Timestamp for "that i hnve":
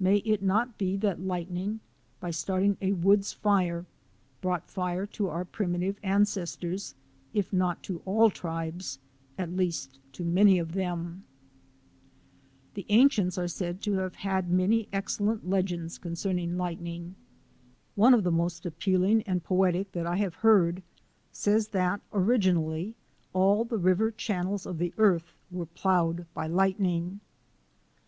19.92-20.32